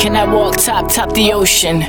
Can 0.00 0.14
I 0.14 0.32
walk 0.32 0.56
top, 0.56 0.92
top 0.92 1.12
the 1.12 1.32
ocean? 1.32 1.80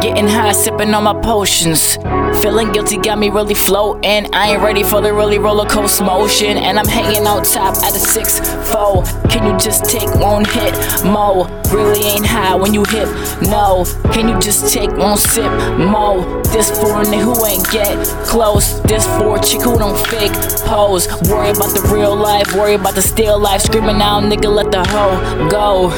Getting 0.00 0.26
high, 0.26 0.52
sipping 0.52 0.94
on 0.94 1.04
my 1.04 1.20
potions. 1.20 1.98
Feeling 2.42 2.72
guilty 2.72 2.96
got 2.96 3.18
me 3.18 3.28
really 3.28 3.54
floating. 3.54 4.32
I 4.34 4.52
ain't 4.52 4.62
ready 4.62 4.82
for 4.82 5.00
the 5.00 5.12
really 5.12 5.38
roller 5.38 5.66
coaster 5.66 6.04
motion. 6.04 6.56
And 6.56 6.78
I'm 6.78 6.86
hanging 6.86 7.26
out 7.26 7.44
top 7.44 7.76
at 7.78 7.94
a 7.94 7.98
six 7.98 8.38
four. 8.70 9.04
Can 9.28 9.46
you 9.46 9.58
just 9.58 9.84
take 9.84 10.08
one 10.16 10.44
hit? 10.44 10.74
Mo, 11.04 11.44
really 11.70 12.02
ain't 12.06 12.26
high 12.26 12.54
when 12.54 12.72
you 12.72 12.84
hit. 12.84 13.08
No, 13.42 13.84
can 14.12 14.28
you 14.28 14.38
just 14.40 14.72
take 14.72 14.90
one 14.96 15.18
sip? 15.18 15.50
Mo, 15.78 16.42
this 16.44 16.70
for 16.80 17.02
a 17.02 17.04
who 17.04 17.44
ain't 17.46 17.68
get 17.70 17.96
close. 18.26 18.80
This 18.82 19.06
for 19.18 19.36
a 19.36 19.40
chick 19.40 19.62
who 19.62 19.78
don't 19.78 19.98
fake 20.08 20.32
pose. 20.64 21.06
Worry 21.28 21.50
about 21.50 21.74
the 21.74 21.82
real 21.92 22.16
life, 22.16 22.54
worry 22.54 22.74
about 22.74 22.94
the 22.94 23.02
still 23.02 23.38
life. 23.38 23.62
Screaming 23.62 24.00
out, 24.00 24.22
nigga, 24.22 24.52
let 24.52 24.70
the 24.70 24.84
hoe 24.84 25.48
go. 25.48 25.90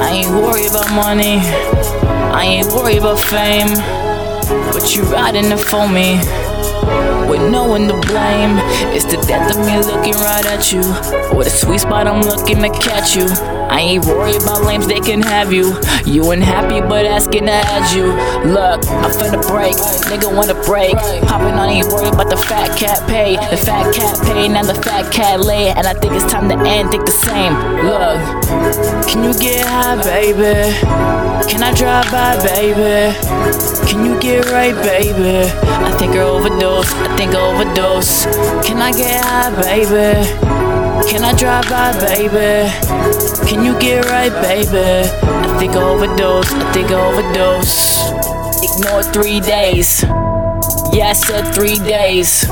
I 0.00 0.10
ain't 0.10 0.30
worried 0.30 0.70
about 0.70 0.90
money. 0.94 1.40
I 2.32 2.44
ain't 2.44 2.68
worried 2.68 2.98
about 2.98 3.18
fame, 3.18 3.68
but 4.72 4.94
you're 4.94 5.04
riding 5.06 5.46
it 5.46 5.60
for 5.60 5.88
me. 5.88 6.18
With 7.28 7.50
no 7.52 7.64
one 7.64 7.88
to 7.88 7.94
blame, 8.08 8.56
it's 8.96 9.04
the 9.04 9.20
death 9.28 9.54
of 9.54 9.58
me 9.66 9.76
looking 9.84 10.14
right 10.14 10.46
at 10.46 10.72
you. 10.72 10.80
Or 11.36 11.44
the 11.44 11.50
sweet 11.50 11.80
spot 11.80 12.06
I'm 12.06 12.22
looking 12.22 12.62
to 12.62 12.70
catch 12.70 13.14
you. 13.16 13.28
I 13.68 13.80
ain't 13.80 14.06
worried 14.06 14.40
about 14.40 14.64
lames, 14.64 14.86
they 14.86 14.98
can 15.00 15.20
have 15.20 15.52
you. 15.52 15.76
You 16.06 16.32
ain't 16.32 16.42
happy, 16.42 16.80
but 16.80 17.04
asking 17.04 17.44
to 17.44 17.52
add 17.52 17.94
you. 17.94 18.16
Look, 18.48 18.80
I'm 18.88 19.12
finna 19.12 19.44
break, 19.46 19.76
nigga 20.08 20.34
wanna 20.34 20.56
break. 20.64 20.96
Popping 21.28 21.52
on, 21.60 21.68
ain't 21.68 21.86
worried 21.88 22.14
about 22.14 22.30
the 22.30 22.38
fat 22.38 22.74
cat 22.78 23.06
pay. 23.06 23.36
The 23.36 23.58
fat 23.58 23.94
cat 23.94 24.18
pay, 24.24 24.48
now 24.48 24.62
the 24.62 24.74
fat 24.74 25.12
cat 25.12 25.40
lay. 25.40 25.68
And 25.68 25.86
I 25.86 25.92
think 25.92 26.14
it's 26.14 26.32
time 26.32 26.48
to 26.48 26.56
end, 26.66 26.90
think 26.90 27.04
the 27.04 27.12
same. 27.12 27.52
Look, 27.84 28.16
can 29.04 29.22
you 29.22 29.38
get 29.38 29.66
high, 29.66 30.00
baby? 30.02 30.72
Can 31.52 31.62
I 31.62 31.74
drive 31.76 32.10
by, 32.10 32.40
baby? 32.42 33.12
Can 33.86 34.04
you 34.06 34.18
get 34.18 34.46
right, 34.46 34.57
baby? 34.66 35.48
I 35.86 35.94
think 35.98 36.16
I 36.16 36.20
overdose, 36.20 36.92
I 36.92 37.16
think 37.16 37.34
I 37.34 37.40
overdose. 37.40 38.24
Can 38.66 38.78
I 38.78 38.90
get 38.90 39.24
high, 39.24 39.54
baby? 39.62 40.26
Can 41.08 41.22
I 41.22 41.32
drive 41.32 41.68
by, 41.70 41.92
baby? 42.00 42.68
Can 43.48 43.64
you 43.64 43.78
get 43.78 44.06
right, 44.06 44.32
baby? 44.42 45.08
I 45.22 45.58
think 45.58 45.76
I 45.76 45.82
overdose, 45.82 46.50
I 46.50 46.72
think 46.72 46.90
I 46.90 46.98
overdose. 47.08 47.98
Ignore 48.66 49.04
three 49.04 49.40
days. 49.40 50.02
Yeah, 50.92 51.12
said 51.12 51.54
three 51.54 51.78
days. 51.78 52.44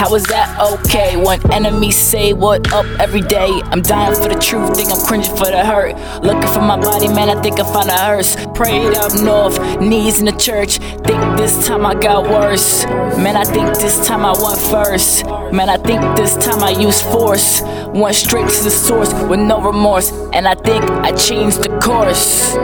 How 0.00 0.14
is 0.14 0.24
that 0.28 0.58
okay? 0.58 1.18
When 1.18 1.38
enemies 1.52 1.94
say 1.94 2.32
what 2.32 2.72
up 2.72 2.86
every 2.98 3.20
day. 3.20 3.60
I'm 3.66 3.82
dying 3.82 4.14
for 4.14 4.30
the 4.30 4.40
truth, 4.40 4.74
think 4.74 4.90
I'm 4.90 5.04
cringing 5.04 5.36
for 5.36 5.44
the 5.44 5.62
hurt. 5.62 5.94
Looking 6.22 6.50
for 6.54 6.62
my 6.62 6.80
body, 6.80 7.06
man, 7.08 7.28
I 7.28 7.38
think 7.42 7.60
I 7.60 7.70
found 7.70 7.90
a 7.90 7.98
hearse. 7.98 8.34
Prayed 8.54 8.94
up 8.94 9.12
north, 9.20 9.60
knees 9.78 10.18
in 10.18 10.24
the 10.24 10.32
church. 10.32 10.78
Think 11.04 11.20
this 11.40 11.66
time 11.66 11.86
I 11.86 11.94
got 11.94 12.24
worse. 12.24 12.84
Man, 13.16 13.34
I 13.34 13.44
think 13.44 13.74
this 13.76 14.06
time 14.06 14.26
I 14.26 14.32
went 14.32 14.60
first. 14.60 15.24
Man, 15.24 15.70
I 15.70 15.78
think 15.78 16.02
this 16.14 16.36
time 16.36 16.62
I 16.62 16.70
used 16.70 17.02
force. 17.04 17.62
Went 17.94 18.14
straight 18.14 18.48
to 18.48 18.64
the 18.64 18.70
source 18.70 19.10
with 19.24 19.40
no 19.40 19.58
remorse. 19.62 20.12
And 20.34 20.46
I 20.46 20.54
think 20.54 20.84
I 20.84 21.12
changed 21.12 21.62
the 21.62 21.70
course. 21.80 22.54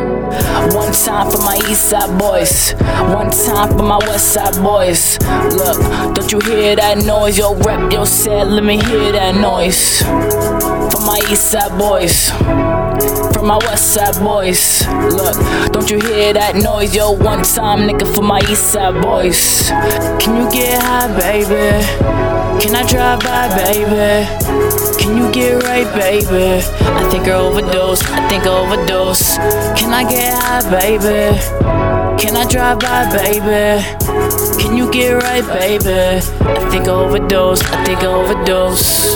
One 0.75 0.93
time 0.93 1.31
for 1.31 1.39
my 1.39 1.57
east 1.71 1.89
side 1.89 2.19
boys. 2.19 2.75
One 3.15 3.31
time 3.31 3.79
for 3.79 3.83
my 3.83 3.99
west 4.09 4.35
side 4.35 4.57
boys. 4.63 5.19
Look, 5.57 5.79
don't 6.15 6.31
you 6.31 6.41
hear 6.41 6.77
that 6.77 6.99
noise? 6.99 7.39
Yo, 7.39 7.55
rep, 7.55 7.91
yo, 7.91 8.05
said, 8.05 8.49
let 8.49 8.63
me 8.63 8.77
hear 8.77 9.11
that 9.13 9.37
noise. 9.37 10.03
My 11.07 11.21
east 11.31 11.53
side 11.53 11.79
boys. 11.79 12.31
From 13.33 13.47
my 13.47 13.59
west 13.59 13.95
side 13.95 14.19
boys. 14.19 14.85
Look, 14.89 15.37
don't 15.73 15.89
you 15.89 16.01
hear 16.01 16.33
that 16.33 16.57
noise? 16.57 16.97
Yo, 16.97 17.13
one 17.13 17.45
time, 17.45 17.89
nigga, 17.89 18.13
for 18.13 18.23
my 18.23 18.41
east 18.51 18.73
side 18.73 19.01
boys. 19.01 19.71
Can 20.19 20.35
you 20.35 20.51
get 20.51 20.83
high, 20.83 21.07
baby? 21.15 21.87
Can 22.61 22.75
I 22.75 22.83
drive 22.91 23.21
by, 23.21 23.47
baby? 23.55 24.27
Can 24.99 25.17
you 25.17 25.31
get 25.31 25.63
right, 25.63 25.87
baby? 25.95 26.65
I 26.83 27.09
think 27.09 27.29
I 27.29 27.35
overdose, 27.35 28.03
I 28.03 28.29
think 28.29 28.45
I 28.45 28.51
overdose. 28.51 29.37
Can 29.79 29.95
I 29.95 30.03
get 30.11 30.35
high, 30.35 30.69
baby? 30.69 31.39
Can 32.21 32.35
I 32.35 32.45
drive 32.51 32.81
by, 32.81 33.07
baby? 33.15 33.85
Can 34.61 34.77
you 34.77 34.91
get 34.91 35.23
right, 35.23 35.47
baby? 35.47 36.19
I 36.41 36.69
think 36.71 36.89
I 36.89 36.91
overdose, 36.91 37.63
I 37.63 37.85
think 37.85 38.01
I 38.01 38.07
overdose. 38.07 39.15